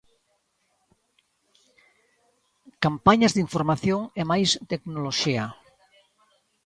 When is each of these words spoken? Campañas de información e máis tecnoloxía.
Campañas 2.83 3.31
de 3.33 3.43
información 3.47 3.99
e 4.19 4.21
máis 4.31 4.49
tecnoloxía. 4.71 5.45